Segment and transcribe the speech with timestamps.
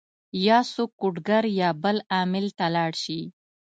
[0.45, 3.19] يا څوک کوډ ګر يا بل عامل له لاړ شي